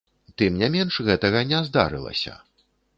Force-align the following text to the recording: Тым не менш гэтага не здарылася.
Тым 0.41 0.57
не 0.61 0.69
менш 0.77 0.97
гэтага 1.09 1.45
не 1.53 1.63
здарылася. 1.71 2.33